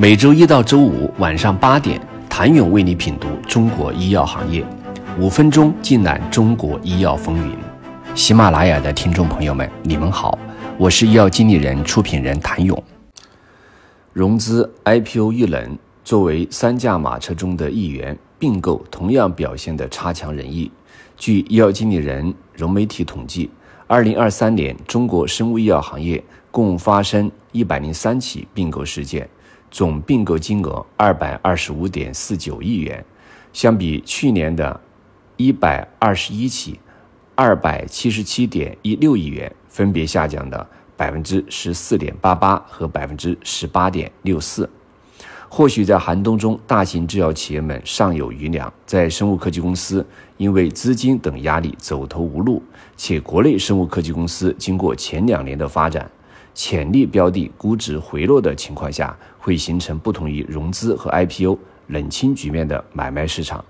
[0.00, 2.00] 每周一到周五晚上八点，
[2.30, 4.64] 谭勇为你品读中国医药行业，
[5.18, 7.56] 五分钟尽览中国医药风云。
[8.14, 10.38] 喜马拉雅的听众朋友们，你们好，
[10.78, 12.80] 我是医药经理人、出品人谭勇。
[14.12, 20.70] 融资 IPO 遇冷，作为三驾马车中的一员，并购同样表现得差强人意。
[21.16, 23.50] 据医药经理人融媒体统计，
[23.88, 26.22] 二零二三年中国生物医药行业
[26.52, 29.28] 共发生一百零三起并购事件。
[29.70, 33.04] 总并购金额二百二十五点四九亿元，
[33.52, 34.80] 相比去年的
[35.36, 36.80] 一百二十一起，
[37.34, 44.68] 二百七十七点一六亿元，分别下降的百分之十四点八八和百分之十八点六四。
[45.50, 50.06] 或许在寒冬中，大型制药企业们尚有余粮，在生物科技公司
[50.36, 52.62] 因为资金等压力走投无路，
[52.96, 56.10] 且国内生物科技公司经过前两年的发展。
[56.58, 63.64] 潜力标的估值回落的情况下，会形成不同于融资和 IPO 冷清局面的买卖市场。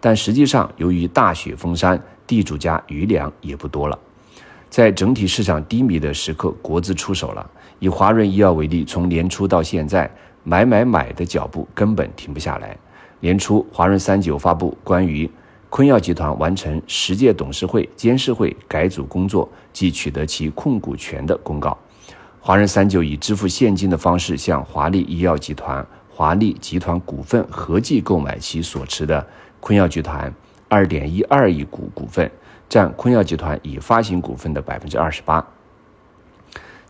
[0.00, 3.96] 但实际上，由于大雪封山，地主家余粮也不多了。
[4.68, 7.48] 在整体市场低迷的时刻，国资出手了。
[7.78, 10.10] 以华润医药为例，从年初到现在，
[10.42, 12.76] 买买买的脚步根本停不下来。
[13.20, 15.30] 年初，华润三九发布关于
[15.70, 21.78] 昆药集团完成十届董事会、监事会改组工作及取得其控股权的公告。
[22.44, 29.24] 华润三九以支付现金的方式向华丽医药集团、华丽集团股份合计购买其所持的
[29.60, 30.34] 昆药集团
[30.68, 32.28] 二点一二亿股股份，
[32.68, 35.46] 占昆药集团已发行股份的百分之二十八。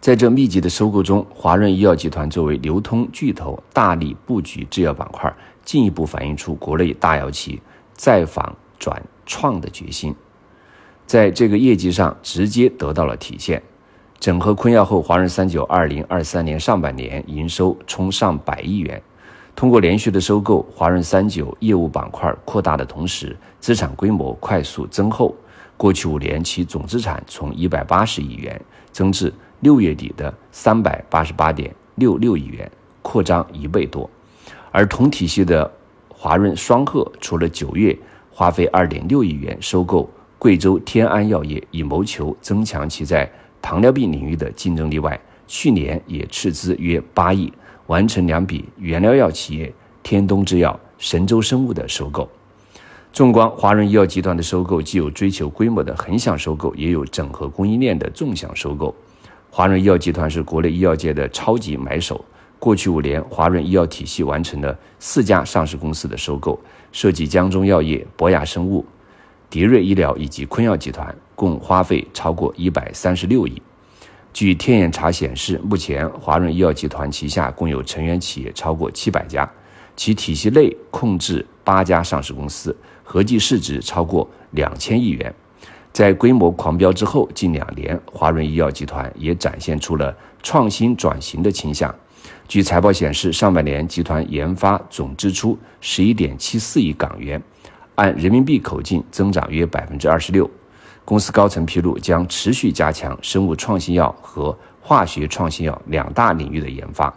[0.00, 5.30] 在这密集的收购中，华润医药集团作为流通巨头，大力布局制药板块，
[5.62, 7.60] 进一步反映出国内大药企
[7.92, 10.14] 再仿转创的决心，
[11.04, 13.62] 在这个业绩上直接得到了体现。
[14.22, 19.02] 整合昆药后，华润三九二零二三年上半年营收冲上百亿元。
[19.56, 25.34] 通过连续的收购，华润三九业务板块扩大的同时，资产规模快速增厚。
[25.76, 28.60] 过去五年，其总资产从一百八十亿元
[28.92, 32.70] 增至六月底的三百八十八点六六亿元，
[33.02, 34.08] 扩张一倍多。
[34.70, 35.68] 而同体系的
[36.08, 37.98] 华润双鹤，除了九月
[38.30, 40.08] 花费二点六亿元收购
[40.38, 43.28] 贵州天安药业，以谋求增强其在
[43.62, 47.50] 糖尿病领域的竞争力外，去年也斥资约八亿，
[47.86, 52.28] 完成两笔原料药企业天东制药、神州生物的收购。
[53.12, 58.94] 纵观华润医药集团的收购，既有追求规模的横向收购，也有整合供应链的纵向收购。
[59.50, 62.24] 华润医药集团是国内医药界的超级买手。
[62.58, 66.58] 过去五年，华润医药体系完成了四家上市公司的收购，
[66.90, 68.84] 涉及江中药业、博雅生物。
[69.52, 73.60] 迪瑞医疗以及昆药集团共花费超过一百三十六亿。
[74.32, 79.46] 据天眼查显示，目前华润医药集团旗下共有成员企业超过七百家，
[79.94, 82.74] 其体系内控制八家上市公司，
[83.04, 85.34] 合计市值超过两千亿元。
[85.92, 91.94] 在规模狂飙之后，近两年华润医药集团也展现出了创新转型的倾向。
[92.48, 97.42] 据财报显示，上半年集团研发总支出十一点七四亿港元。
[97.94, 100.48] 按人民币口径增长约百分之二十六。
[101.04, 107.12] 公司高层披露，将持续加强生物创新药和化学创新药两大领域的研发。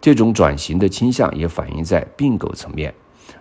[0.00, 2.94] 这种转型的倾向也反映在并购层面，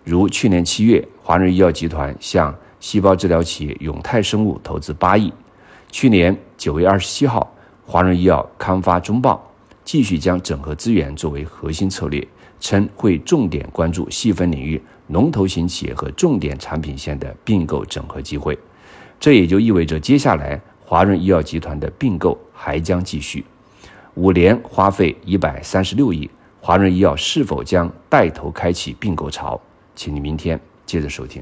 [0.04, 5.32] 如去年七月，华润医药集团向细胞治疗企业永泰生物投资八亿。
[5.92, 7.54] 去年九月二十七号，
[7.86, 9.53] 华润医药刊发中报，
[9.84, 12.26] 继续将整合资源作为核心策略，
[12.60, 14.82] 称会重点关注细分领域。
[15.08, 18.58] 龙头型企业和重点产品线的并购整合机会，
[19.20, 23.44] 这也就意味着接下来华润医药集团的并购还将继续。
[24.16, 26.30] 五年花费一百三十六亿，
[26.62, 29.60] 华润医药是否将带头开启并购潮？
[29.96, 31.42] 请你明天接着收听。